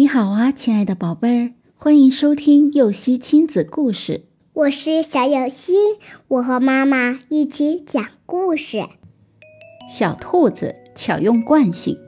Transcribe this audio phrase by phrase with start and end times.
[0.00, 4.24] 你好啊，亲爱的宝贝儿，欢迎收听幼熙亲子故事。
[4.54, 5.74] 我是小幼熙，
[6.26, 8.82] 我和妈妈一起讲故事。
[9.90, 11.98] 小兔子巧用惯性。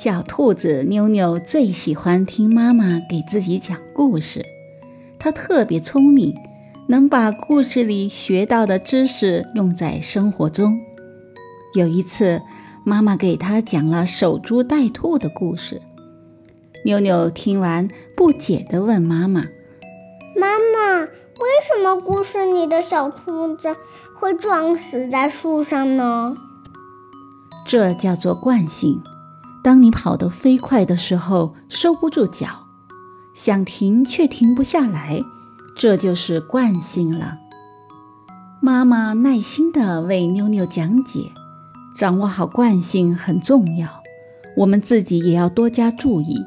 [0.00, 4.46] 小兔子妞妞最喜欢听妈妈给自己讲故事，
[5.18, 6.32] 它特别聪明，
[6.86, 10.78] 能把故事里学到的知识用在生活中。
[11.74, 12.40] 有一次，
[12.84, 15.82] 妈妈给它讲了守株待兔的故事。
[16.84, 19.46] 妞妞听完，不解地问妈妈
[20.36, 23.74] ：“妈妈，为什么故事里的小兔子
[24.20, 26.34] 会撞死在树上呢？”
[27.66, 29.02] 这叫做惯性。
[29.62, 32.48] 当你跑得飞快的时候，收不住脚，
[33.34, 35.22] 想停却停不下来，
[35.78, 37.38] 这就是惯性了。
[38.60, 41.30] 妈妈耐心地为妞妞讲解，
[41.96, 43.88] 掌握好惯性很重要，
[44.58, 46.44] 我们自己也要多加注意。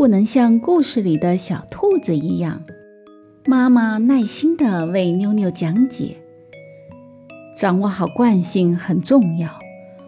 [0.00, 2.62] 不能像故事里的小兔子一样，
[3.44, 6.16] 妈妈耐心地为妞妞讲解。
[7.54, 9.50] 掌握好惯性很重要，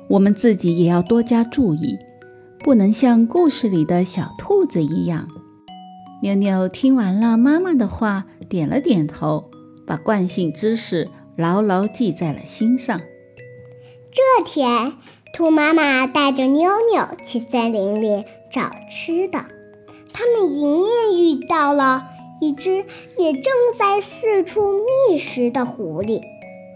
[0.08, 1.98] 我们自己也要多加注意，
[2.60, 5.28] 不能像故事里的小兔子一样。
[6.22, 9.50] 妞妞听完了妈妈的话，点了点头，
[9.86, 11.06] 把惯性知识
[11.36, 12.98] 牢牢记在了心上。
[14.10, 14.94] 这天，
[15.34, 19.44] 兔妈妈带着妞妞去森林里找吃的。
[20.12, 22.05] 他们迎面遇到了
[22.41, 22.84] 一只
[23.16, 23.44] 也正
[23.78, 26.20] 在四处觅食的狐狸。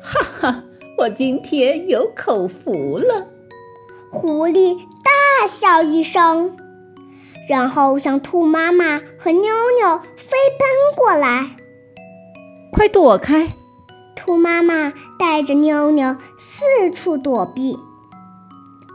[0.01, 0.65] 哈哈，
[0.99, 3.29] 我今天有口福了！
[4.11, 6.57] 狐狸大笑一声，
[7.49, 9.43] 然后向兔妈妈和妞
[9.81, 11.57] 妞飞奔过来。
[12.71, 13.53] 快躲开！
[14.15, 17.77] 兔妈妈带着妞妞四处躲避。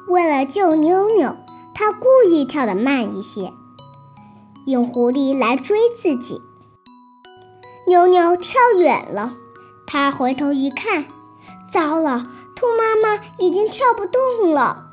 [0.09, 1.35] 为了救妞妞，
[1.73, 3.51] 她故意跳得慢一些。
[4.65, 6.39] 引狐狸来追自己，
[7.87, 9.33] 妞妞跳远了。
[9.87, 11.05] 她回头一看，
[11.73, 12.23] 糟了，
[12.55, 14.91] 兔妈妈已经跳不动了，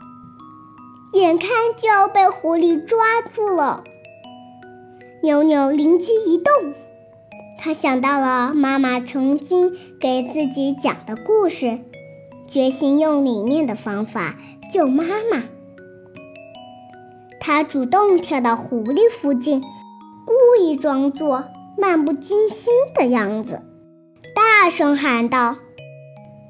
[1.13, 3.85] 眼看就要被狐狸抓住了。
[5.23, 6.53] 妞妞灵机一动，
[7.59, 11.81] 她想到了妈妈曾经给自己讲的故事，
[12.49, 14.37] 决心用里面的方法
[14.73, 15.45] 救妈妈。
[17.41, 19.61] 他主动跳到狐狸附近，
[20.27, 21.45] 故意装作
[21.77, 23.63] 漫不经心的样子，
[24.35, 25.57] 大声喊道：“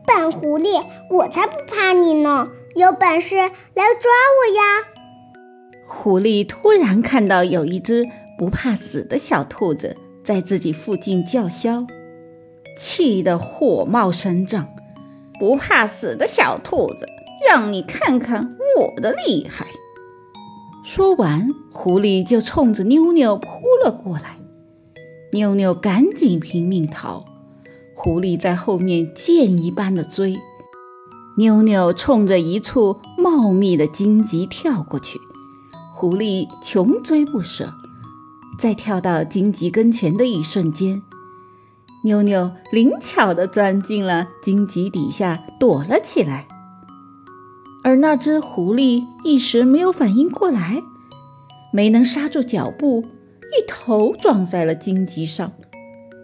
[0.07, 2.49] 笨狐狸，我才不怕你呢！
[2.75, 4.85] 有本事来抓我呀！”
[5.87, 8.05] 狐狸突然看到有一只
[8.39, 11.87] 不怕死的小兔子在自己附近叫嚣，
[12.77, 14.69] 气得火冒三丈
[15.39, 17.07] ：“不怕死的小兔子，
[17.49, 19.67] 让你看看我的厉害！”
[20.91, 23.47] 说完，狐狸就冲着妞妞扑
[23.85, 24.39] 了过来。
[25.33, 27.27] 妞妞赶紧拼命逃，
[27.95, 30.39] 狐狸在后面箭一般的追。
[31.37, 35.19] 妞妞冲着一处茂密的荆棘跳过去，
[35.95, 37.71] 狐狸穷追不舍。
[38.59, 41.03] 在跳到荆棘跟前的一瞬间，
[42.05, 46.49] 妞妞灵巧地钻进了荆棘底下躲了起来。
[47.85, 50.83] 而那只狐狸一时没有反应过来，
[51.73, 55.53] 没能刹住脚步，一头撞在了荆棘上，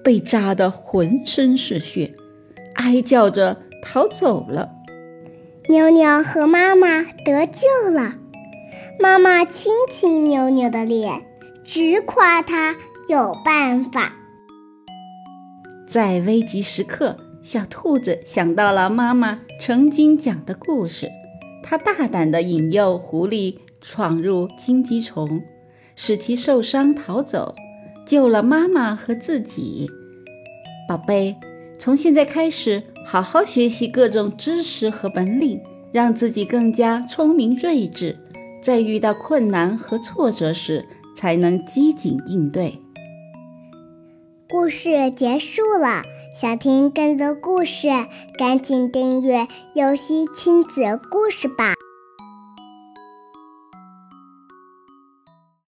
[0.03, 2.13] 被扎得浑身是血，
[2.75, 4.73] 哀叫着逃走了。
[5.69, 8.17] 妞妞和妈妈得救了，
[9.01, 11.25] 妈妈亲亲妞妞的脸，
[11.65, 12.77] 直夸她
[13.09, 14.13] 有办法。
[15.87, 21.09] 在危急时刻，小兔子想到了妈妈曾经讲的故事。
[21.67, 25.43] 他大胆地引诱狐狸闯入荆棘丛，
[25.97, 27.55] 使其受伤逃走，
[28.07, 29.89] 救了妈妈和自己。
[30.87, 31.35] 宝贝，
[31.79, 35.59] 从现在开始，好好学习各种知识和本领，
[35.91, 38.19] 让自己更加聪明睿智，
[38.63, 40.85] 在遇到困难和挫折时，
[41.17, 42.79] 才能机警应对。
[44.50, 46.03] 故事结束了，
[46.35, 47.87] 想听更多故事，
[48.37, 51.75] 赶紧订阅“游戏亲子故事”吧。